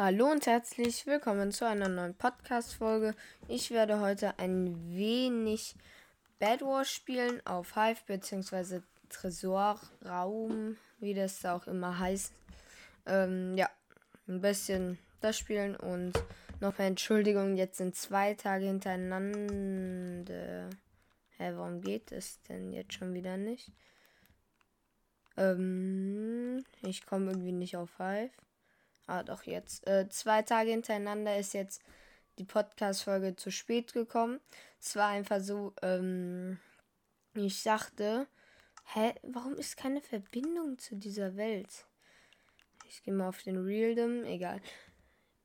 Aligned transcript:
Hallo 0.00 0.30
und 0.30 0.46
herzlich 0.46 1.06
willkommen 1.06 1.50
zu 1.50 1.66
einer 1.66 1.88
neuen 1.88 2.14
Podcast-Folge. 2.14 3.16
Ich 3.48 3.72
werde 3.72 3.98
heute 3.98 4.38
ein 4.38 4.96
wenig 4.96 5.74
Bad 6.38 6.62
Wars 6.62 6.88
spielen 6.88 7.44
auf 7.44 7.74
Hive 7.74 8.04
bzw. 8.06 8.82
Tresorraum, 9.08 10.76
wie 11.00 11.14
das 11.14 11.44
auch 11.44 11.66
immer 11.66 11.98
heißt. 11.98 12.32
Ähm, 13.06 13.56
ja, 13.56 13.68
ein 14.28 14.40
bisschen 14.40 15.00
das 15.20 15.36
spielen 15.36 15.74
und 15.74 16.12
noch 16.60 16.78
eine 16.78 16.90
Entschuldigung, 16.90 17.56
jetzt 17.56 17.78
sind 17.78 17.96
zwei 17.96 18.34
Tage 18.34 18.66
hintereinander. 18.66 20.70
Hä, 21.38 21.52
warum 21.56 21.80
geht 21.80 22.12
es 22.12 22.40
denn 22.42 22.72
jetzt 22.72 22.94
schon 22.94 23.14
wieder 23.14 23.36
nicht? 23.36 23.72
Ähm, 25.36 26.64
ich 26.82 27.04
komme 27.04 27.32
irgendwie 27.32 27.50
nicht 27.50 27.76
auf 27.76 27.98
Hive. 27.98 28.30
Ah, 29.08 29.22
doch 29.22 29.44
jetzt. 29.44 29.86
Äh, 29.86 30.06
zwei 30.10 30.42
Tage 30.42 30.70
hintereinander 30.70 31.38
ist 31.38 31.54
jetzt 31.54 31.82
die 32.38 32.44
Podcast-Folge 32.44 33.36
zu 33.36 33.50
spät 33.50 33.94
gekommen. 33.94 34.38
Es 34.78 34.96
war 34.96 35.08
einfach 35.08 35.40
so, 35.40 35.72
ähm, 35.80 36.58
ich 37.32 37.62
dachte, 37.62 38.26
hä, 38.92 39.14
warum 39.22 39.54
ist 39.54 39.78
keine 39.78 40.02
Verbindung 40.02 40.78
zu 40.78 40.94
dieser 40.94 41.36
Welt? 41.36 41.86
Ich 42.86 43.02
gehe 43.02 43.14
mal 43.14 43.30
auf 43.30 43.42
den 43.42 43.56
Realdom, 43.56 44.24
egal. 44.24 44.60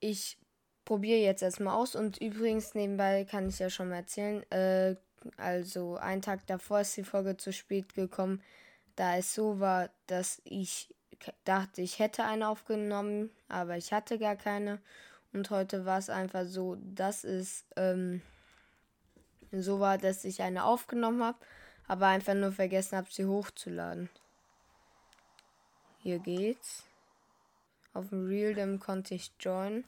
Ich 0.02 0.38
probiere 0.84 1.20
jetzt 1.20 1.42
erstmal 1.42 1.76
aus 1.76 1.96
und 1.96 2.18
übrigens 2.18 2.76
nebenbei 2.76 3.24
kann 3.24 3.48
ich 3.48 3.60
ja 3.60 3.70
schon 3.70 3.88
mal 3.88 3.96
erzählen, 3.96 4.44
äh, 4.52 4.98
also 5.38 5.96
einen 5.96 6.22
Tag 6.22 6.46
davor 6.48 6.82
ist 6.82 6.98
die 6.98 7.06
Folge 7.06 7.38
zu 7.38 7.54
spät 7.54 7.94
gekommen, 7.94 8.44
da 8.98 9.16
es 9.16 9.34
so 9.34 9.62
war, 9.62 9.90
dass 10.08 10.42
ich 10.44 10.94
dachte, 11.44 11.82
ich 11.82 12.00
hätte 12.00 12.24
eine 12.24 12.48
aufgenommen, 12.48 13.30
aber 13.48 13.78
ich 13.78 13.94
hatte 13.94 14.20
gar 14.20 14.36
keine. 14.36 14.80
Und 15.32 15.50
heute 15.50 15.86
war 15.86 15.98
es 15.98 16.10
einfach 16.10 16.46
so, 16.46 16.78
dass 16.82 17.24
es 17.24 17.66
ähm, 17.76 18.22
so 19.52 19.80
war, 19.80 19.98
dass 19.98 20.24
ich 20.26 20.42
eine 20.42 20.64
aufgenommen 20.66 21.24
habe, 21.24 21.38
aber 21.88 22.08
einfach 22.08 22.34
nur 22.34 22.52
vergessen 22.52 22.98
habe, 22.98 23.08
sie 23.12 23.26
hochzuladen. 23.26 24.10
Hier 26.00 26.20
geht's. 26.20 26.84
Auf 27.94 28.10
dem 28.10 28.28
Realdem 28.28 28.80
konnte 28.80 29.16
ich 29.16 29.32
joinen. 29.40 29.86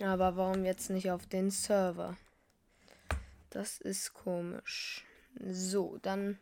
Aber 0.00 0.36
warum 0.36 0.64
jetzt 0.64 0.90
nicht 0.90 1.10
auf 1.10 1.26
den 1.26 1.50
Server? 1.50 2.16
Das 3.50 3.80
ist 3.80 4.12
komisch. 4.14 5.04
So, 5.40 5.98
dann 6.02 6.38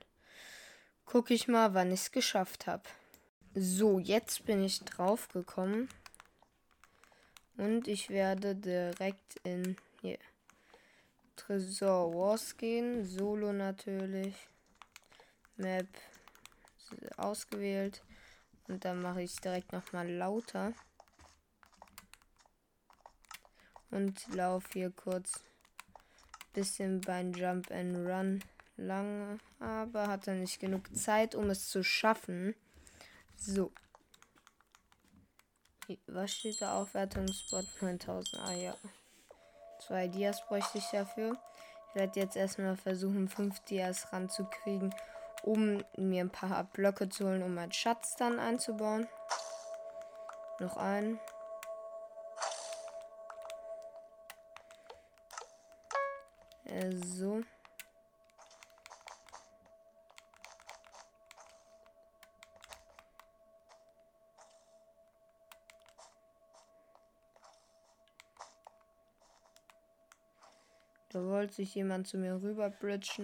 gucke 1.04 1.34
ich 1.34 1.48
mal, 1.48 1.74
wann 1.74 1.92
ich 1.92 2.00
es 2.00 2.12
geschafft 2.12 2.66
habe. 2.66 2.82
So, 3.54 3.98
jetzt 3.98 4.44
bin 4.44 4.62
ich 4.62 4.80
drauf 4.80 5.28
gekommen. 5.28 5.88
Und 7.56 7.86
ich 7.86 8.10
werde 8.10 8.56
direkt 8.56 9.36
in 9.44 9.76
hier, 10.00 10.18
Tresor 11.36 12.12
Wars 12.12 12.56
gehen. 12.56 13.04
Solo 13.04 13.52
natürlich. 13.52 14.34
Map 15.56 15.86
ausgewählt. 17.16 18.02
Und 18.66 18.84
dann 18.84 19.00
mache 19.02 19.22
ich 19.22 19.32
es 19.32 19.36
direkt 19.36 19.72
nochmal 19.72 20.10
lauter. 20.10 20.72
Und 23.90 24.26
laufe 24.34 24.68
hier 24.72 24.90
kurz 24.90 25.44
bisschen 26.54 27.00
beim 27.00 27.32
Jump 27.32 27.70
and 27.70 27.96
Run 27.96 28.40
lange, 28.76 29.38
aber 29.60 30.08
hatte 30.08 30.32
nicht 30.32 30.60
genug 30.60 30.94
Zeit, 30.96 31.34
um 31.34 31.50
es 31.50 31.68
zu 31.68 31.82
schaffen. 31.82 32.54
So. 33.36 33.72
Was 36.06 36.32
steht 36.32 36.62
da? 36.62 36.80
Aufwertungsbot 36.80 37.66
9000. 37.80 38.42
Ah 38.42 38.52
ja. 38.52 38.74
Zwei 39.80 40.08
Dias 40.08 40.44
bräuchte 40.46 40.78
ich 40.78 40.86
dafür. 40.90 41.36
Ich 41.88 41.94
werde 41.94 42.20
jetzt 42.20 42.36
erstmal 42.36 42.76
versuchen, 42.76 43.28
fünf 43.28 43.60
Dias 43.60 44.12
ranzukriegen, 44.12 44.94
um 45.42 45.84
mir 45.96 46.24
ein 46.24 46.30
paar 46.30 46.64
Blöcke 46.64 47.08
zu 47.08 47.26
holen, 47.26 47.42
um 47.42 47.54
meinen 47.54 47.72
Schatz 47.72 48.16
dann 48.16 48.38
einzubauen. 48.38 49.06
Noch 50.58 50.76
einen. 50.76 51.20
Äh, 56.64 56.96
so. 56.96 57.42
Da 71.14 71.24
wollte 71.24 71.54
sich 71.54 71.72
jemand 71.76 72.08
zu 72.08 72.18
mir 72.18 72.42
rüber 72.42 72.70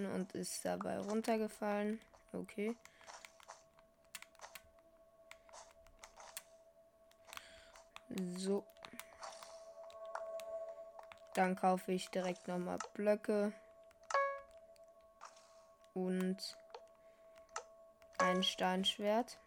und 0.05 0.31
ist 0.31 0.63
dabei 0.63 0.97
runtergefallen. 0.97 1.99
Okay. 2.31 2.73
So. 8.37 8.65
Dann 11.33 11.57
kaufe 11.57 11.91
ich 11.91 12.09
direkt 12.11 12.47
nochmal 12.47 12.77
Blöcke. 12.93 13.51
Und 15.93 16.57
ein 18.19 18.41
Steinschwert. 18.41 19.37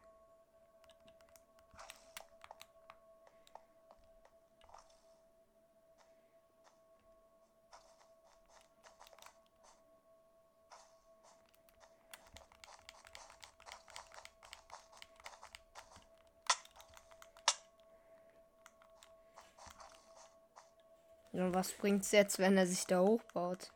Was 21.54 21.72
bringt's 21.72 22.10
jetzt, 22.10 22.38
wenn 22.38 22.58
er 22.58 22.66
sich 22.66 22.84
da 22.86 23.00
hochbaut? 23.00 23.70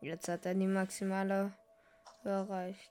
Jetzt 0.00 0.28
hat 0.28 0.46
er 0.46 0.54
die 0.54 0.66
maximale 0.66 1.52
erreicht. 2.22 2.90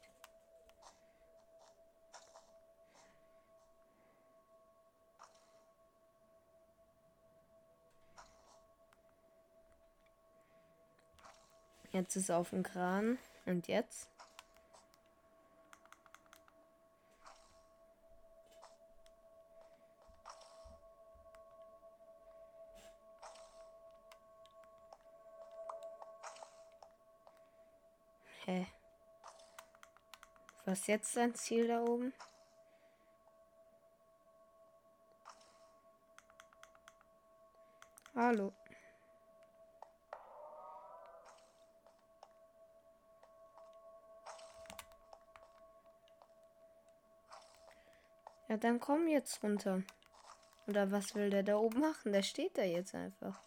Jetzt 11.91 12.17
ist 12.17 12.27
er 12.27 12.39
auf 12.39 12.49
dem 12.49 12.63
Kran. 12.63 13.17
Und 13.45 13.69
jetzt? 13.69 14.14
Hä? 28.45 28.67
Was 30.65 30.85
jetzt 30.85 31.13
sein 31.13 31.33
Ziel 31.33 31.67
da 31.67 31.81
oben? 31.81 32.13
Hallo. 38.15 38.53
Ja, 48.47 48.57
dann 48.57 48.79
komm 48.79 49.07
jetzt 49.07 49.43
runter. 49.43 49.81
Oder 50.67 50.91
was 50.91 51.15
will 51.15 51.31
der 51.31 51.41
da 51.41 51.57
oben 51.57 51.79
machen? 51.79 52.13
Der 52.13 52.21
steht 52.21 52.57
da 52.59 52.61
jetzt 52.61 52.93
einfach. 52.93 53.41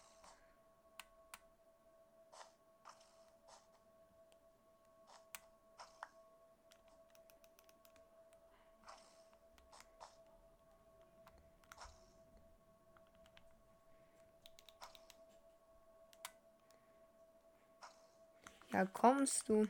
Ja, 18.79 18.85
kommst 18.85 19.49
du? 19.49 19.67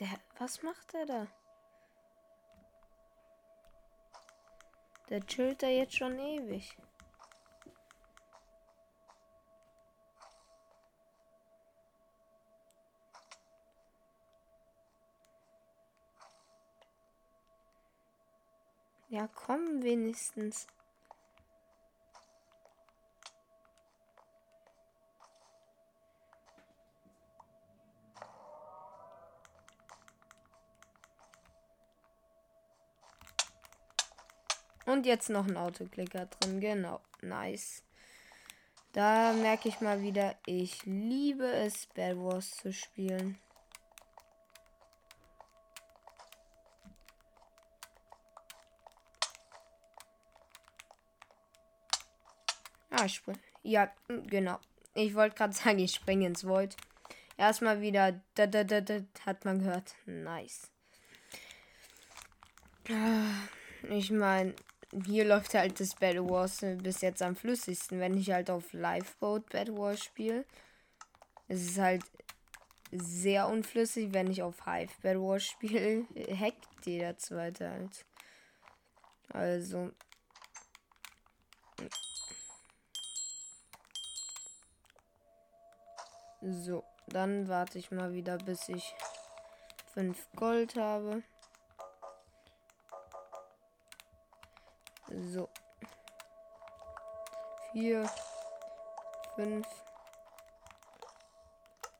Der, 0.00 0.08
was 0.38 0.62
macht 0.62 0.94
er 0.94 1.04
da? 1.04 1.26
Der 5.10 5.20
chillt 5.26 5.62
da 5.62 5.66
jetzt 5.66 5.94
schon 5.94 6.18
ewig. 6.18 6.78
Ja, 19.10 19.28
komm 19.34 19.82
wenigstens. 19.82 20.68
Und 34.88 35.04
jetzt 35.04 35.28
noch 35.28 35.46
ein 35.46 35.58
Autoklicker 35.58 36.24
drin. 36.24 36.60
Genau. 36.60 37.02
Nice. 37.20 37.82
Da 38.94 39.34
merke 39.34 39.68
ich 39.68 39.82
mal 39.82 40.00
wieder, 40.00 40.34
ich 40.46 40.86
liebe 40.86 41.44
es, 41.44 41.88
Bad 41.88 42.16
Wars 42.16 42.52
zu 42.52 42.72
spielen. 42.72 43.38
Ah, 52.90 53.04
ich 53.04 53.16
spring. 53.16 53.38
Ja, 53.62 53.92
genau. 54.08 54.58
Ich 54.94 55.14
wollte 55.14 55.36
gerade 55.36 55.52
sagen, 55.54 55.80
ich 55.80 55.92
springe 55.92 56.26
ins 56.26 56.46
Void. 56.46 56.74
Erstmal 57.36 57.82
wieder. 57.82 58.18
Da, 58.34 58.46
da, 58.46 58.64
da, 58.64 58.80
da, 58.80 59.00
hat 59.26 59.44
man 59.44 59.58
gehört. 59.58 59.94
Nice. 60.06 60.70
Ah, 62.88 63.34
ich 63.90 64.10
meine, 64.10 64.54
hier 65.04 65.24
läuft 65.24 65.54
halt 65.54 65.78
das 65.80 65.94
Battle 65.94 66.28
Wars 66.28 66.64
bis 66.78 67.00
jetzt 67.00 67.22
am 67.22 67.36
flüssigsten. 67.36 68.00
Wenn 68.00 68.16
ich 68.16 68.30
halt 68.30 68.50
auf 68.50 68.72
Lifeboat 68.72 69.48
Battle 69.50 69.76
Wars 69.76 70.02
spiele, 70.02 70.44
ist 71.48 71.70
es 71.70 71.78
halt 71.78 72.04
sehr 72.90 73.48
unflüssig. 73.48 74.12
Wenn 74.12 74.30
ich 74.30 74.42
auf 74.42 74.64
Hive 74.64 74.92
Battle 75.02 75.22
Wars 75.22 75.44
spiele, 75.44 76.06
hackt 76.40 76.86
jeder 76.86 77.16
zweite 77.18 77.70
halt. 77.70 78.06
Also. 79.30 79.90
So, 86.40 86.84
dann 87.08 87.48
warte 87.48 87.78
ich 87.78 87.90
mal 87.90 88.14
wieder, 88.14 88.38
bis 88.38 88.68
ich 88.68 88.94
5 89.92 90.28
Gold 90.36 90.76
habe. 90.76 91.22
So. 95.10 95.48
Vier, 97.72 98.10
fünf 99.34 99.66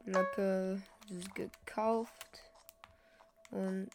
Blöcke 0.05 0.83
gekauft. 1.35 2.43
Und 3.51 3.89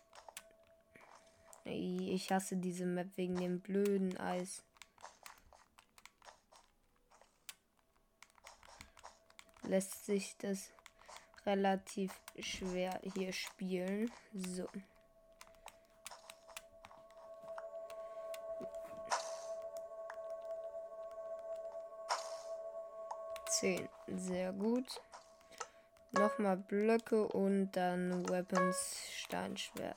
ich 1.65 2.31
hasse 2.31 2.57
diese 2.57 2.85
Map 2.85 3.07
wegen 3.15 3.35
dem 3.35 3.59
blöden 3.59 4.17
Eis. 4.17 4.63
Lässt 9.63 10.05
sich 10.05 10.35
das 10.37 10.71
relativ 11.45 12.11
schwer 12.39 12.99
hier 13.15 13.31
spielen. 13.31 14.11
So. 14.33 14.67
10. 23.59 23.87
Sehr 24.07 24.51
gut. 24.51 25.01
Nochmal 26.11 26.57
Blöcke 26.57 27.27
und 27.27 27.71
dann 27.73 28.27
Weapons 28.29 29.09
Steinschwert. 29.11 29.95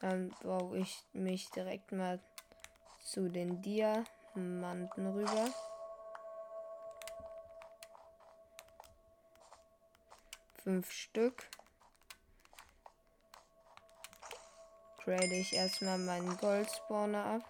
Dann 0.00 0.34
baue 0.42 0.78
ich 0.78 1.04
mich 1.12 1.50
direkt 1.50 1.90
mal 1.92 2.20
zu 3.00 3.28
den 3.28 3.62
Diamanten 3.62 5.06
rüber. 5.06 5.48
Fünf 10.62 10.92
Stück. 10.92 11.48
Grade 15.06 15.36
ich 15.36 15.54
erstmal 15.54 15.98
meinen 15.98 16.36
Goldspawner 16.38 17.24
ab. 17.24 17.42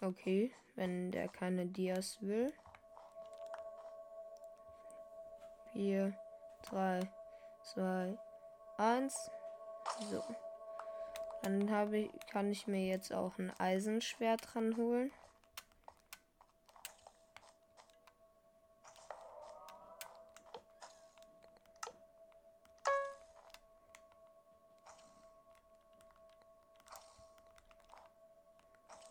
Okay, 0.00 0.52
wenn 0.74 1.12
der 1.12 1.28
keine 1.28 1.66
Dias 1.66 2.20
will. 2.20 2.52
4, 5.74 6.12
3, 6.64 7.00
2, 7.62 8.18
1. 8.78 9.30
So. 10.10 10.24
Dann 11.44 11.70
habe 11.70 11.98
ich, 11.98 12.10
kann 12.32 12.50
ich 12.50 12.66
mir 12.66 12.84
jetzt 12.84 13.12
auch 13.12 13.38
ein 13.38 13.52
Eisenschwert 13.60 14.52
dran 14.52 14.76
holen. 14.76 15.12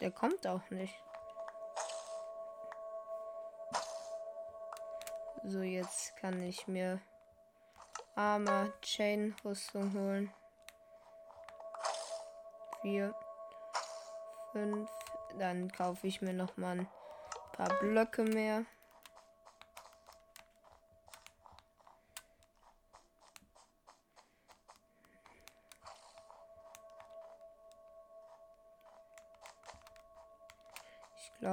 Der 0.02 0.12
kommt 0.12 0.48
auch 0.48 0.68
nicht. 0.72 0.96
So, 5.44 5.62
jetzt 5.62 6.16
kann 6.18 6.42
ich 6.44 6.68
mir 6.68 7.00
Armor 8.16 8.74
Chain 8.82 9.36
Rüstung 9.46 9.94
holen. 9.94 10.34
Vier, 12.82 13.16
fünf. 14.52 14.90
Dann 15.38 15.72
kaufe 15.72 16.08
ich 16.08 16.22
mir 16.22 16.34
noch 16.34 16.58
mal 16.58 16.80
ein 16.80 16.88
paar 17.54 17.70
Blöcke 17.80 18.24
mehr. 18.24 18.66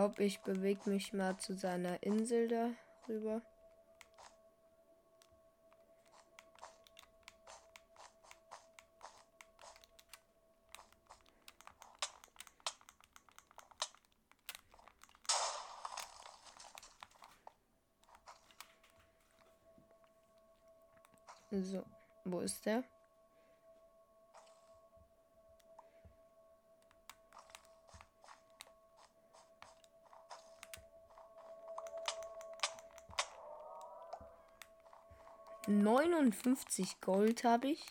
Glaube, 0.08 0.24
ich 0.24 0.40
bewege 0.40 0.88
mich 0.88 1.12
mal 1.12 1.36
zu 1.36 1.54
seiner 1.54 2.02
Insel 2.02 2.48
da 2.48 2.70
rüber. 3.08 3.42
So, 21.50 21.84
wo 22.24 22.40
ist 22.40 22.64
der? 22.64 22.84
59 35.68 36.98
Gold 37.02 37.44
habe 37.44 37.68
ich. 37.68 37.84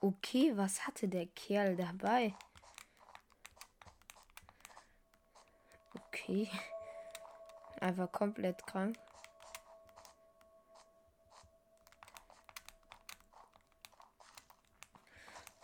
Okay, 0.00 0.56
was 0.56 0.86
hatte 0.86 1.08
der 1.08 1.26
Kerl 1.26 1.74
dabei? 1.74 2.32
Okay. 5.94 6.48
Einfach 7.80 8.12
komplett 8.12 8.64
krank. 8.68 8.96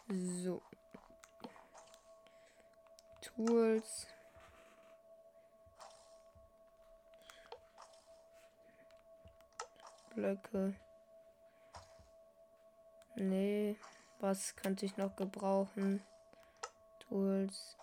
So. 0.09 0.61
Tools. 3.23 4.09
Blöcke. 10.15 10.75
Nee, 13.17 13.77
was 14.21 14.55
könnte 14.57 14.85
ich 14.85 14.99
noch 14.99 15.17
gebrauchen? 15.17 16.03
Tools. 17.01 17.77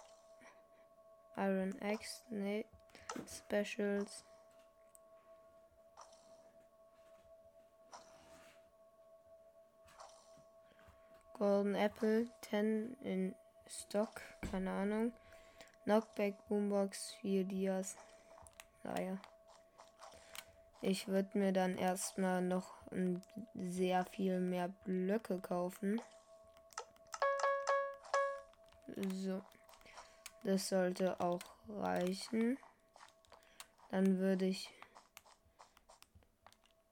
Iron 1.36 1.76
X, 1.82 2.24
nee. 2.30 2.66
Specials. 3.28 4.26
Golden 11.34 11.74
Apple 11.74 12.28
10 12.42 12.96
in 13.02 13.36
Stock, 13.68 14.22
keine 14.52 14.72
Ahnung. 14.72 15.14
Knockback, 15.84 16.48
Boombox, 16.48 17.16
4 17.22 17.44
Dias. 17.44 17.98
Naja. 18.84 19.18
Ich 20.86 21.08
würde 21.08 21.38
mir 21.38 21.54
dann 21.54 21.78
erstmal 21.78 22.42
noch 22.42 22.76
sehr 23.56 24.04
viel 24.04 24.42
mehr 24.42 24.68
Blöcke 24.84 25.40
kaufen. 25.40 26.02
So. 28.98 29.42
Das 30.44 30.68
sollte 30.68 31.22
auch 31.22 31.40
reichen. 31.70 32.58
Dann 33.92 34.18
würde 34.20 34.44
ich. 34.44 34.70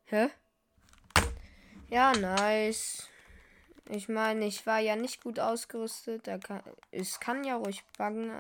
Hä? 0.05 0.29
Ja, 1.89 2.13
nice. 2.13 3.09
Ich 3.89 4.07
meine, 4.07 4.45
ich 4.45 4.65
war 4.65 4.79
ja 4.79 4.95
nicht 4.95 5.21
gut 5.21 5.37
ausgerüstet. 5.37 6.27
Da 6.27 6.37
kann, 6.37 6.63
es 6.91 7.19
kann 7.19 7.43
ja 7.43 7.57
ruhig 7.57 7.83
buggen. 7.97 8.31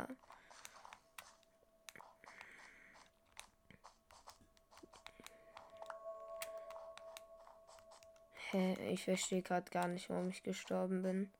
Hä? 8.51 8.73
Ich 8.91 9.05
verstehe 9.05 9.41
gerade 9.41 9.71
gar 9.71 9.87
nicht, 9.87 10.09
warum 10.09 10.29
ich 10.29 10.43
gestorben 10.43 11.03
bin. 11.03 11.31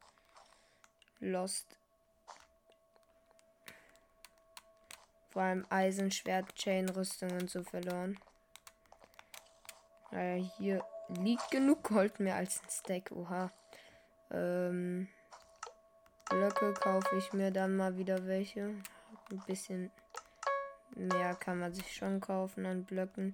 Lost. 1.19 1.67
Vor 5.29 5.41
allem 5.41 5.65
Eisenschwert, 5.69 6.55
Chain-Rüstung 6.55 7.31
und 7.31 7.49
so 7.49 7.63
verloren. 7.63 8.17
Naja, 10.11 10.43
hier 10.57 10.85
liegt 11.09 11.51
genug 11.51 11.83
Gold 11.83 12.19
mehr 12.19 12.35
als 12.35 12.61
ein 12.61 12.69
Stack. 12.69 13.11
Oha. 13.11 13.51
Ähm, 14.29 15.07
Blöcke 16.29 16.73
kaufe 16.73 17.17
ich 17.17 17.33
mir 17.33 17.51
dann 17.51 17.75
mal 17.75 17.97
wieder 17.97 18.25
welche. 18.25 18.73
Ein 19.31 19.43
bisschen 19.47 19.91
mehr 20.95 21.35
kann 21.35 21.59
man 21.59 21.73
sich 21.73 21.93
schon 21.93 22.21
kaufen 22.21 22.65
an 22.65 22.85
Blöcken. 22.85 23.33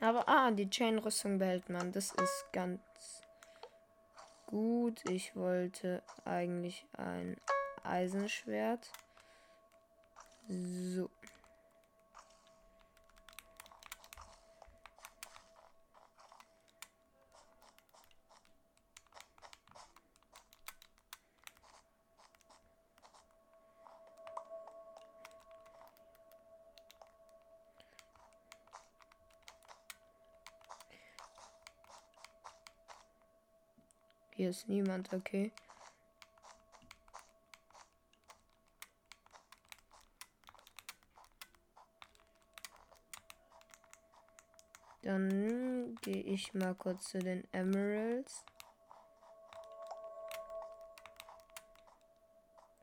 Aber 0.00 0.28
ah, 0.28 0.50
die 0.50 0.68
Chain-Rüstung 0.68 1.38
behält 1.38 1.68
man. 1.68 1.92
Das 1.92 2.12
ist 2.12 2.46
ganz 2.52 2.80
gut. 4.46 5.02
Ich 5.08 5.34
wollte 5.34 6.02
eigentlich 6.24 6.86
ein 6.96 7.36
Eisenschwert. 7.82 8.90
So. 10.48 11.10
Hier 34.46 34.52
ist 34.52 34.68
niemand, 34.68 35.12
okay. 35.12 35.50
Dann 45.02 45.96
gehe 45.96 46.22
ich 46.22 46.54
mal 46.54 46.76
kurz 46.76 47.08
zu 47.08 47.18
den 47.18 47.42
Emeralds. 47.52 48.44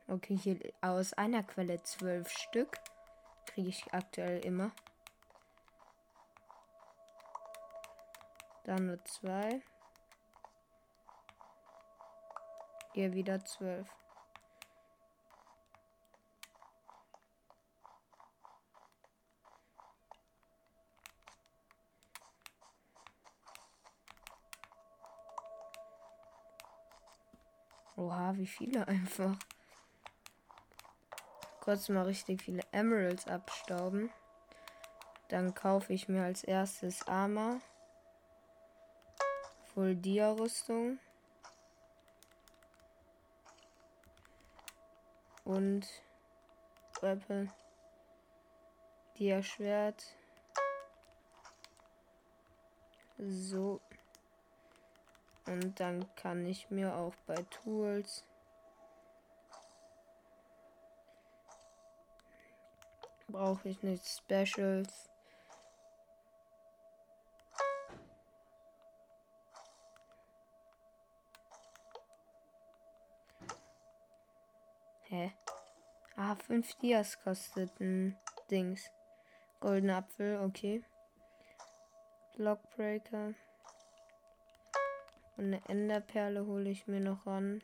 Okay, 0.06 0.36
hier 0.36 0.58
aus 0.82 1.14
einer 1.14 1.42
Quelle 1.44 1.82
zwölf 1.82 2.28
Stück. 2.28 2.76
Kriege 3.46 3.70
ich 3.70 3.94
aktuell 3.94 4.44
immer. 4.44 4.70
Dann 8.64 8.84
nur 8.84 9.02
zwei. 9.06 9.62
Ihr 12.94 13.12
wieder 13.12 13.44
zwölf. 13.44 13.88
Oha, 27.96 28.36
wie 28.36 28.46
viele 28.46 28.86
einfach. 28.86 29.36
Kurz 31.60 31.88
mal 31.88 32.04
richtig 32.04 32.42
viele 32.42 32.62
Emeralds 32.70 33.26
abstauben. 33.26 34.10
Dann 35.28 35.54
kaufe 35.54 35.92
ich 35.92 36.08
mir 36.08 36.22
als 36.22 36.44
erstes 36.44 37.08
Armor. 37.08 37.60
Full 39.72 39.96
Dia 39.96 40.30
Rüstung. 40.30 40.98
Und 45.44 45.86
Weapon. 47.00 47.52
Dia 49.16 49.42
Schwert. 49.42 50.04
So. 53.18 53.80
Und 55.46 55.78
dann 55.78 56.04
kann 56.16 56.44
ich 56.46 56.70
mir 56.70 56.96
auch 56.96 57.14
bei 57.26 57.36
Tools 57.50 58.24
brauche 63.34 63.68
ich 63.68 63.82
nicht 63.82 64.06
Specials. 64.06 65.10
Ah, 76.16 76.36
5 76.36 76.74
Dias 76.76 77.20
kostet 77.22 77.80
ein 77.80 78.16
Dings. 78.50 78.88
Goldener 79.58 79.96
Apfel, 79.96 80.38
okay. 80.40 80.84
Blockbreaker. 82.36 83.34
Und 85.36 85.44
eine 85.46 85.60
Enderperle 85.68 86.46
hole 86.46 86.70
ich 86.70 86.86
mir 86.86 87.00
noch 87.00 87.26
ran. 87.26 87.62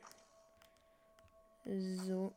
So. 1.65 2.33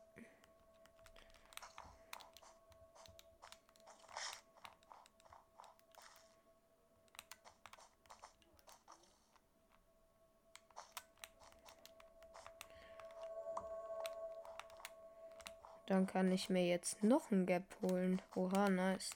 Dann 15.87 16.07
kann 16.07 16.33
ich 16.33 16.49
mir 16.49 16.67
jetzt 16.67 17.03
noch 17.03 17.31
ein 17.31 17.45
Gap 17.45 17.65
holen. 17.83 18.23
Oha, 18.35 18.69
nice. 18.71 19.11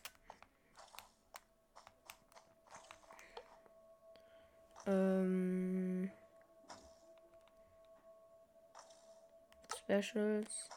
Ähm. 4.86 6.10
Specials. 9.78 10.68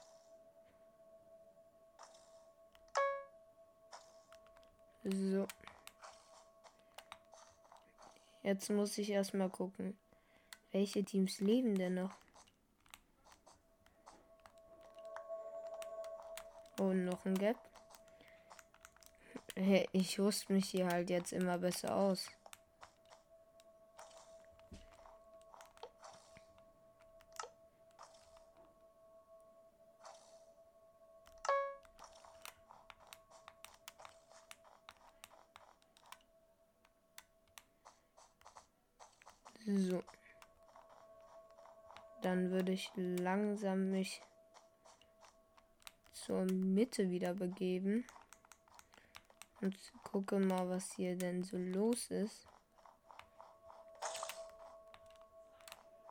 So. 5.03 5.47
Jetzt 8.43 8.69
muss 8.69 8.97
ich 8.97 9.09
erstmal 9.09 9.49
gucken, 9.49 9.97
welche 10.71 11.03
Teams 11.03 11.39
leben 11.39 11.75
denn 11.75 11.95
noch. 11.95 12.15
Und 16.81 17.05
noch 17.05 17.25
ein 17.25 17.35
Gap. 17.35 17.57
Ich 19.91 20.19
rüste 20.19 20.51
mich 20.51 20.69
hier 20.69 20.87
halt 20.87 21.11
jetzt 21.11 21.31
immer 21.31 21.59
besser 21.59 21.95
aus. 21.95 22.27
So. 39.67 40.03
Dann 42.23 42.49
würde 42.49 42.71
ich 42.71 42.91
langsam 42.95 43.91
mich 43.91 44.23
zur 46.31 46.45
Mitte 46.45 47.09
wieder 47.09 47.33
begeben. 47.33 48.05
Und 49.59 49.75
gucke 50.01 50.39
mal, 50.39 50.69
was 50.69 50.93
hier 50.93 51.17
denn 51.17 51.43
so 51.43 51.57
los 51.57 52.09
ist. 52.09 52.47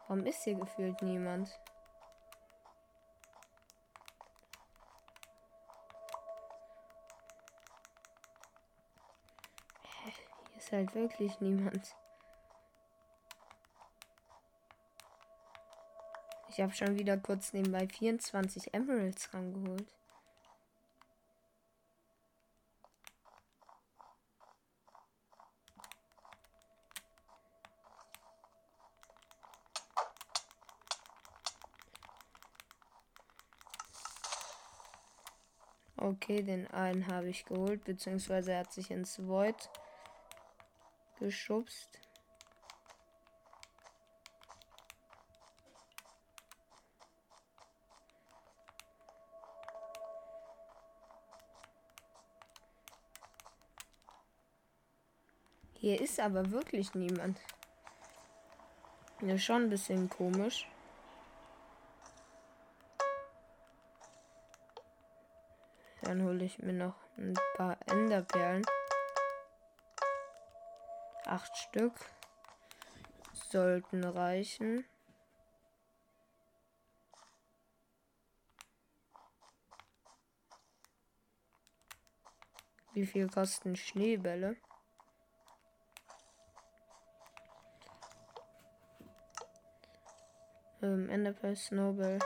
Warum 0.07 0.27
ist 0.27 0.45
hier 0.45 0.57
gefühlt 0.57 1.01
niemand? 1.01 1.49
Hier 9.95 10.59
ist 10.59 10.73
halt 10.73 10.95
wirklich 10.95 11.41
niemand. 11.41 11.97
Ich 16.51 16.61
habe 16.61 16.75
schon 16.75 16.99
wieder 16.99 17.17
kurz 17.17 17.55
nebenbei 17.55 17.89
24 17.89 18.75
Emeralds 18.75 19.33
rangeholt. 19.33 20.00
Okay, 36.03 36.43
den 36.43 36.67
einen 36.69 37.07
habe 37.09 37.29
ich 37.29 37.45
geholt, 37.45 37.85
beziehungsweise 37.85 38.53
er 38.53 38.61
hat 38.61 38.73
sich 38.73 38.91
ins 38.91 39.19
Void 39.27 39.69
geschubst. 41.19 41.91
Hier 55.75 56.01
ist 56.01 56.19
aber 56.19 56.51
wirklich 56.51 56.95
niemand. 56.95 57.39
Ja, 59.21 59.37
schon 59.37 59.65
ein 59.65 59.71
bisschen 59.71 60.09
komisch. 60.09 60.67
Dann 66.11 66.25
hole 66.25 66.45
ich 66.45 66.59
mir 66.59 66.73
noch 66.73 66.97
ein 67.19 67.35
paar 67.55 67.79
Enderperlen. 67.87 68.67
Acht 71.25 71.57
Stück 71.57 71.93
sollten 73.33 74.03
reichen. 74.03 74.85
Wie 82.93 83.07
viel 83.07 83.29
kosten 83.29 83.77
Schneebälle? 83.77 84.57
Ähm, 90.83 91.09
Enderpearl 91.09 91.55
Snowball. 91.55 92.19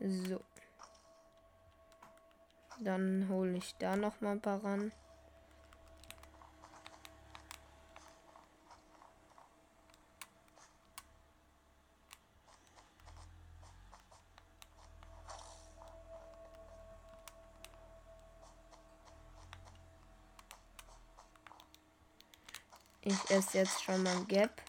So. 0.00 0.44
Dann 2.86 3.26
hole 3.28 3.56
ich 3.56 3.74
da 3.80 3.96
noch 3.96 4.20
mal 4.20 4.30
ein 4.30 4.40
paar 4.40 4.62
ran. 4.62 4.92
Ich 23.00 23.30
esse 23.30 23.58
jetzt 23.58 23.82
schon 23.82 24.04
mal 24.04 24.16
ein 24.16 24.28
Gap. 24.28 24.62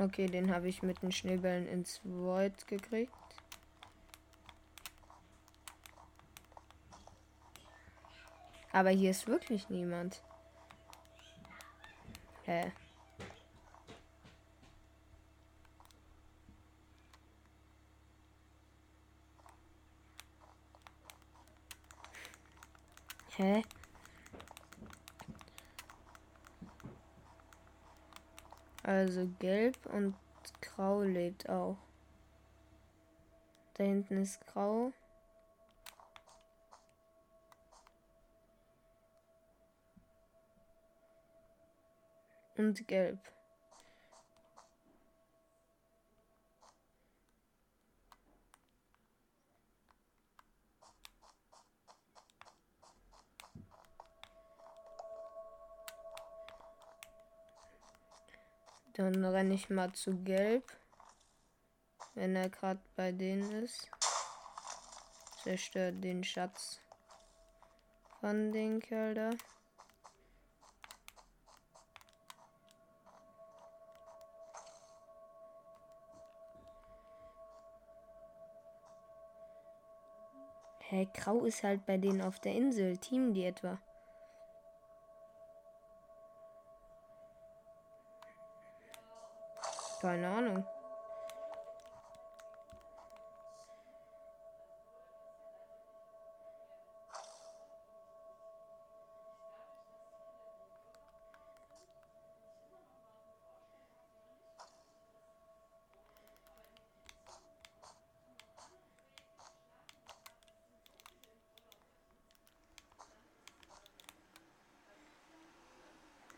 Okay, 0.00 0.28
den 0.28 0.50
habe 0.50 0.66
ich 0.66 0.82
mit 0.82 1.02
den 1.02 1.12
Schneebällen 1.12 1.68
ins 1.68 2.00
Void 2.04 2.66
gekriegt. 2.66 3.12
Aber 8.72 8.88
hier 8.88 9.10
ist 9.10 9.26
wirklich 9.26 9.68
niemand. 9.68 10.22
Hä? 12.44 12.72
Hä? 23.36 23.62
Also 29.00 29.26
gelb 29.38 29.78
und 29.86 30.14
grau 30.60 31.00
lebt 31.00 31.48
auch. 31.48 31.78
Da 33.72 33.84
hinten 33.84 34.20
ist 34.20 34.46
grau. 34.46 34.92
Und 42.58 42.86
gelb. 42.86 43.18
Dann 59.12 59.24
renne 59.24 59.54
ich 59.54 59.68
mal 59.68 59.92
zu 59.92 60.22
Gelb. 60.22 60.70
Wenn 62.14 62.36
er 62.36 62.48
gerade 62.48 62.80
bei 62.94 63.10
denen 63.10 63.64
ist. 63.64 63.90
Zerstört 65.42 66.04
den 66.04 66.22
Schatz 66.22 66.78
von 68.20 68.52
den 68.52 68.78
Kerl 68.78 69.14
da. 69.14 69.30
Hä, 80.78 80.96
hey, 80.96 81.08
Grau 81.14 81.44
ist 81.44 81.64
halt 81.64 81.84
bei 81.84 81.96
denen 81.96 82.22
auf 82.22 82.38
der 82.38 82.54
Insel. 82.54 82.96
Team 82.98 83.34
die 83.34 83.44
etwa. 83.44 83.80
Keine 90.00 90.30
Ahnung. 90.30 90.64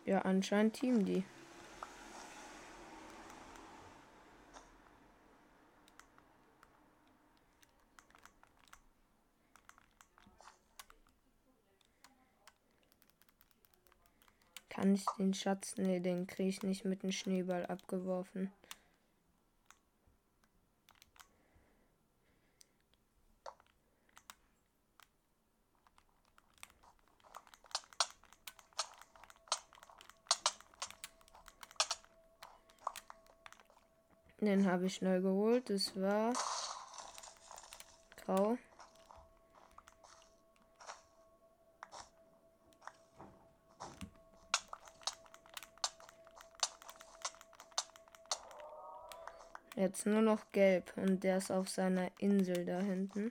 Ja, 0.05 0.19
anscheinend 0.23 0.75
Team 0.75 1.05
die. 1.05 1.25
Kann 14.93 14.99
ich 14.99 15.07
den 15.17 15.33
Schatz? 15.33 15.79
Ne, 15.79 16.03
den 16.03 16.27
kriege 16.27 16.51
ich 16.51 16.63
nicht 16.63 16.85
mit 16.85 17.03
dem 17.03 17.13
Schneeball 17.13 17.65
abgeworfen. 17.65 18.53
Den 34.43 34.71
habe 34.71 34.85
ich 34.85 34.97
schnell 34.97 35.23
geholt. 35.23 35.71
Das 35.71 35.99
war 35.99 36.35
grau. 38.27 38.59
Jetzt 49.93 50.07
nur 50.07 50.23
noch 50.23 50.51
gelb 50.53 50.91
und 50.97 51.23
der 51.23 51.37
ist 51.37 51.51
auf 51.51 51.69
seiner 51.69 52.11
Insel 52.19 52.65
da 52.65 52.81
hinten. 52.81 53.31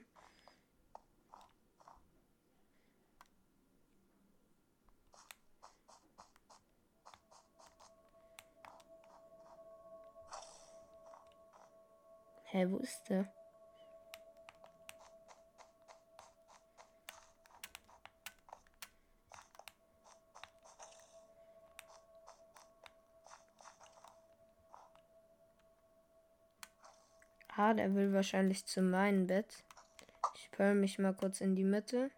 Hä, 12.44 12.66
wo 12.70 12.76
ist 12.76 13.02
der? 13.08 13.41
Ah, 27.54 27.74
der 27.74 27.94
will 27.94 28.14
wahrscheinlich 28.14 28.64
zu 28.64 28.80
meinem 28.80 29.26
Bett. 29.26 29.62
Ich 30.36 30.50
pearl 30.52 30.74
mich 30.74 30.98
mal 30.98 31.14
kurz 31.14 31.42
in 31.42 31.54
die 31.54 31.64
Mitte. 31.64 32.10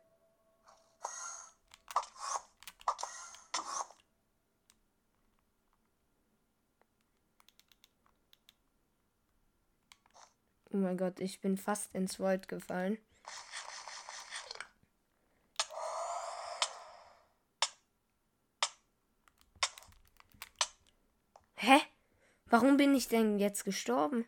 Oh 10.70 10.77
mein 10.77 10.97
Gott, 10.97 11.18
ich 11.18 11.40
bin 11.40 11.57
fast 11.57 11.92
ins 11.94 12.20
Void 12.20 12.47
gefallen. 12.47 12.99
Hä? 21.57 21.81
Warum 22.47 22.77
bin 22.77 22.94
ich 22.94 23.09
denn 23.09 23.38
jetzt 23.38 23.64
gestorben? 23.64 24.27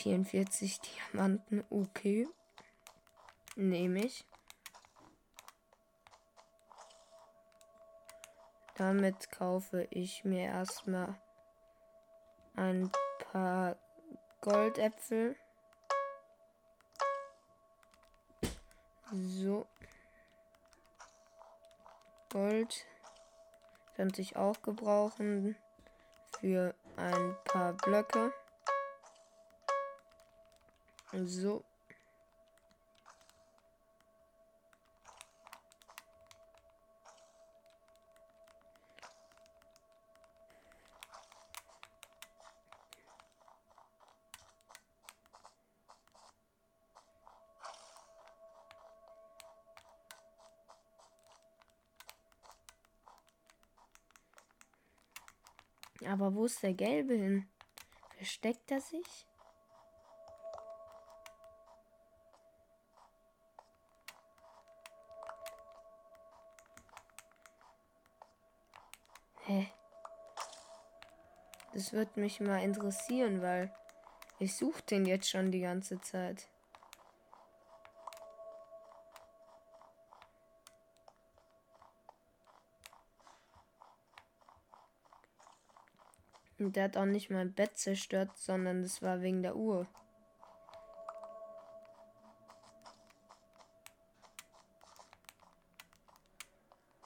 Vierundvierzig 0.00 0.80
Diamanten, 0.80 1.62
okay. 1.68 2.26
Nehme 3.54 4.06
ich. 4.06 4.24
Damit 8.76 9.30
kaufe 9.30 9.86
ich 9.90 10.24
mir 10.24 10.46
erstmal 10.46 11.20
ein 12.56 12.90
paar 13.30 13.76
Goldäpfel. 14.40 15.36
So. 19.12 19.66
Gold 22.30 22.86
könnte 23.96 24.22
ich 24.22 24.36
auch 24.36 24.62
gebrauchen 24.62 25.56
für 26.40 26.74
ein 26.96 27.36
paar 27.44 27.74
Blöcke. 27.74 28.32
So. 31.12 31.64
Aber 56.06 56.34
wo 56.34 56.46
ist 56.46 56.62
der 56.62 56.74
Gelbe 56.74 57.14
hin? 57.14 57.48
Versteckt 58.16 58.70
er 58.70 58.80
sich? 58.80 59.29
Wird 71.92 72.16
mich 72.16 72.38
mal 72.40 72.62
interessieren, 72.62 73.42
weil 73.42 73.74
ich 74.38 74.56
suche 74.56 74.80
den 74.82 75.06
jetzt 75.06 75.28
schon 75.28 75.50
die 75.50 75.60
ganze 75.60 76.00
Zeit. 76.00 76.48
Und 86.60 86.76
der 86.76 86.84
hat 86.84 86.96
auch 86.96 87.06
nicht 87.06 87.30
mein 87.30 87.52
Bett 87.54 87.76
zerstört, 87.76 88.36
sondern 88.36 88.82
das 88.82 89.02
war 89.02 89.22
wegen 89.22 89.42
der 89.42 89.56
Uhr. 89.56 89.86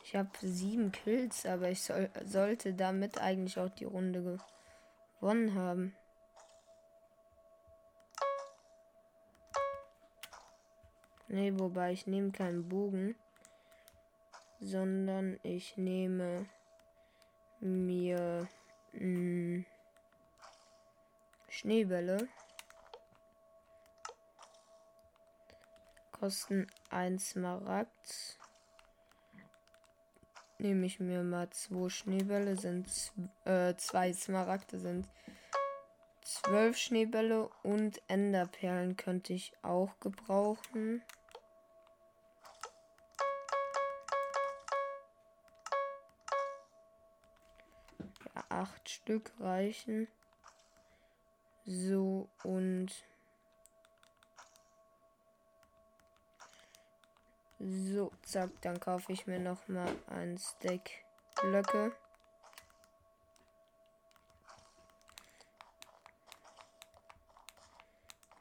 Ich 0.02 0.14
habe 0.14 0.30
sieben 0.42 0.92
Kills, 0.92 1.46
aber 1.46 1.70
ich 1.70 1.82
soll, 1.82 2.10
sollte 2.24 2.74
damit 2.74 3.18
eigentlich 3.18 3.58
auch 3.58 3.70
die 3.70 3.84
Runde 3.84 4.22
gewonnen 5.24 5.54
haben. 5.54 5.96
Ne, 11.28 11.58
wobei 11.58 11.92
ich 11.92 12.06
nehme 12.06 12.30
keinen 12.30 12.68
Bogen, 12.68 13.16
sondern 14.60 15.40
ich 15.42 15.78
nehme 15.78 16.46
mir 17.60 18.46
mh, 18.92 19.00
hm, 19.00 19.66
Schneebälle. 21.48 22.28
Kosten 26.12 26.66
ein 26.90 27.18
Smaragd. 27.18 28.38
Nehme 30.58 30.86
ich 30.86 31.00
mir 31.00 31.22
mal 31.22 31.50
zwei 31.50 31.88
Schneebälle, 31.88 32.56
sind 32.56 32.86
äh, 33.44 33.74
zwei 33.76 34.12
Smaragde 34.12 34.78
sind 34.78 35.08
zwölf 36.24 36.76
Schneebälle 36.78 37.48
und 37.62 38.00
Enderperlen 38.08 38.96
könnte 38.96 39.32
ich 39.32 39.52
auch 39.62 39.98
gebrauchen. 40.00 41.02
Ja, 48.34 48.44
acht 48.48 48.88
Stück 48.88 49.32
reichen. 49.38 50.08
So 51.66 52.28
und 52.42 52.90
So, 57.66 58.12
zack, 58.20 58.50
dann 58.60 58.78
kaufe 58.78 59.10
ich 59.10 59.26
mir 59.26 59.38
noch 59.38 59.68
mal 59.68 59.90
ein 60.08 60.36
Stack 60.36 60.90
Blöcke. 61.40 61.92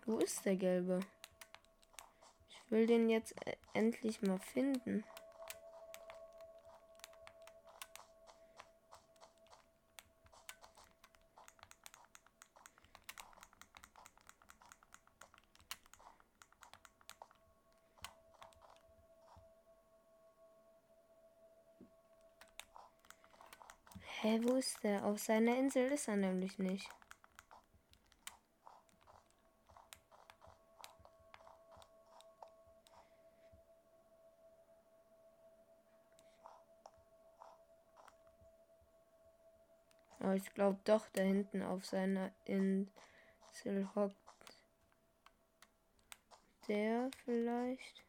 Wo 0.05 0.17
ist 0.17 0.43
der 0.43 0.57
gelbe? 0.57 0.99
Ich 2.49 2.69
will 2.69 2.85
den 2.85 3.09
jetzt 3.09 3.33
äh, 3.47 3.55
endlich 3.73 4.21
mal 4.21 4.39
finden. 4.39 5.05
Ist? 24.63 24.85
Auf 25.03 25.19
seiner 25.19 25.57
Insel 25.57 25.91
ist 25.91 26.07
er 26.07 26.15
nämlich 26.15 26.57
nicht. 26.57 26.89
Aber 40.19 40.35
ich 40.35 40.53
glaube 40.53 40.79
doch, 40.85 41.05
da 41.11 41.21
hinten 41.21 41.61
auf 41.61 41.85
seiner 41.85 42.31
Insel 42.45 43.89
hockt 43.93 44.15
der 46.69 47.09
vielleicht? 47.25 48.05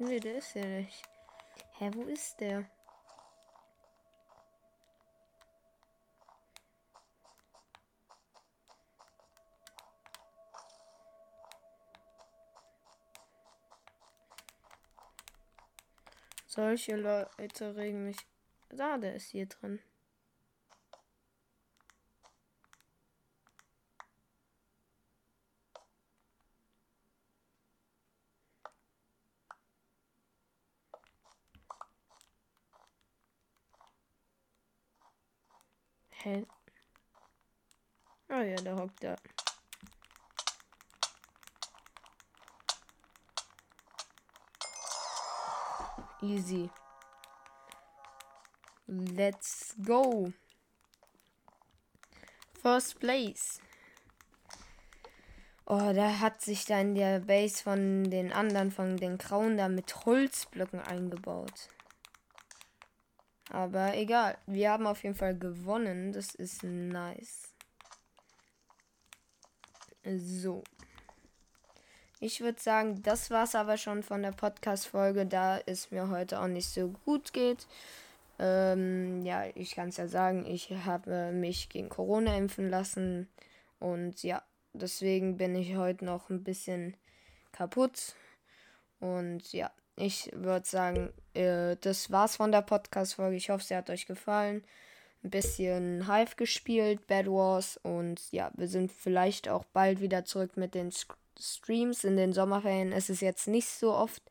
Nee, 0.00 0.18
der 0.18 0.36
ist 0.36 0.54
ja 0.54 0.64
nicht. 0.64 1.02
Hä, 1.78 1.90
wo 1.94 2.04
ist 2.04 2.40
der? 2.40 2.64
Solche 16.46 16.96
Leute 16.96 17.76
regen 17.76 18.06
mich. 18.06 18.16
Da, 18.70 18.96
der 18.96 19.16
ist 19.16 19.28
hier 19.30 19.46
drin. 19.46 19.80
Hä? 36.22 36.44
Da 38.80 38.84
hockt 38.84 39.04
er. 39.04 39.16
Easy. 46.22 46.70
Let's 48.86 49.74
go. 49.84 50.32
First 52.62 53.00
place. 53.00 53.60
Oh, 55.66 55.92
da 55.94 56.18
hat 56.18 56.40
sich 56.40 56.64
dann 56.64 56.94
der 56.94 57.20
Base 57.20 57.62
von 57.62 58.10
den 58.10 58.32
anderen, 58.32 58.70
von 58.70 58.96
den 58.96 59.18
Grauen 59.18 59.56
da 59.56 59.68
mit 59.68 60.04
Holzblöcken 60.04 60.80
eingebaut. 60.80 61.68
Aber 63.50 63.96
egal. 63.96 64.36
Wir 64.46 64.70
haben 64.72 64.86
auf 64.86 65.02
jeden 65.02 65.14
Fall 65.14 65.36
gewonnen. 65.38 66.12
Das 66.12 66.34
ist 66.34 66.62
nice. 66.64 67.50
So. 70.04 70.62
Ich 72.20 72.40
würde 72.40 72.60
sagen, 72.60 73.02
das 73.02 73.30
war's 73.30 73.54
aber 73.54 73.76
schon 73.76 74.02
von 74.02 74.22
der 74.22 74.32
Podcast-Folge, 74.32 75.26
da 75.26 75.58
es 75.66 75.90
mir 75.90 76.08
heute 76.08 76.40
auch 76.40 76.48
nicht 76.48 76.68
so 76.68 76.88
gut 77.04 77.32
geht. 77.32 77.66
Ähm, 78.38 79.24
ja, 79.24 79.44
ich 79.54 79.74
kann 79.74 79.88
es 79.90 79.98
ja 79.98 80.08
sagen, 80.08 80.46
ich 80.46 80.70
habe 80.70 81.32
mich 81.32 81.68
gegen 81.68 81.90
Corona 81.90 82.36
impfen 82.36 82.70
lassen 82.70 83.28
und 83.78 84.22
ja, 84.22 84.42
deswegen 84.72 85.36
bin 85.36 85.54
ich 85.54 85.76
heute 85.76 86.04
noch 86.04 86.30
ein 86.30 86.42
bisschen 86.42 86.96
kaputt. 87.52 88.14
Und 89.00 89.52
ja, 89.52 89.70
ich 89.96 90.30
würde 90.34 90.66
sagen, 90.66 91.12
äh, 91.34 91.76
das 91.80 92.10
war's 92.10 92.36
von 92.36 92.52
der 92.52 92.62
Podcast-Folge. 92.62 93.36
Ich 93.36 93.50
hoffe, 93.50 93.64
sie 93.64 93.76
hat 93.76 93.90
euch 93.90 94.06
gefallen. 94.06 94.64
Ein 95.22 95.30
bisschen 95.30 96.10
Hive 96.10 96.36
gespielt, 96.36 97.06
Bad 97.06 97.26
Wars 97.26 97.78
und 97.82 98.32
ja, 98.32 98.50
wir 98.56 98.68
sind 98.68 98.90
vielleicht 98.90 99.48
auch 99.48 99.64
bald 99.64 100.00
wieder 100.00 100.24
zurück 100.24 100.56
mit 100.56 100.74
den 100.74 100.90
Streams 101.38 102.04
in 102.04 102.16
den 102.16 102.32
Sommerferien 102.32 102.92
ist 102.92 103.10
es 103.10 103.20
jetzt 103.20 103.48
nicht 103.48 103.68
so 103.68 103.92
oft, 103.92 104.22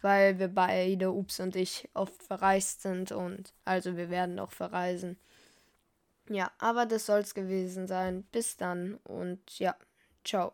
weil 0.00 0.38
wir 0.38 0.48
beide, 0.48 1.12
Ups 1.12 1.40
und 1.40 1.56
ich, 1.56 1.88
oft 1.94 2.22
verreist 2.22 2.82
sind 2.82 3.12
und 3.12 3.52
also 3.64 3.96
wir 3.96 4.10
werden 4.10 4.38
auch 4.38 4.50
verreisen. 4.50 5.16
Ja, 6.28 6.50
aber 6.58 6.86
das 6.86 7.06
soll 7.06 7.20
es 7.20 7.34
gewesen 7.34 7.86
sein. 7.86 8.24
Bis 8.32 8.56
dann 8.56 8.94
und 9.04 9.58
ja, 9.58 9.76
ciao. 10.24 10.52